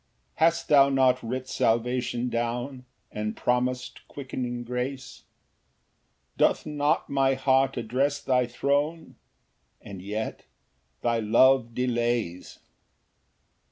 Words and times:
2 0.39 0.45
Hast 0.45 0.67
thou 0.67 0.89
not 0.89 1.21
writ 1.21 1.47
salvation 1.47 2.27
down, 2.27 2.85
And 3.11 3.37
promis'd 3.37 3.99
quickening 4.07 4.63
grace? 4.63 5.25
Doth 6.37 6.65
not 6.65 7.07
my 7.07 7.35
heart 7.35 7.77
address 7.77 8.19
thy 8.19 8.47
throne? 8.47 9.15
And 9.79 10.01
yet 10.01 10.45
thy 11.01 11.19
love 11.19 11.75
delays. 11.75 12.55
Ver. 12.55 12.61